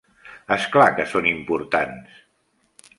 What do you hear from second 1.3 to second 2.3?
importants!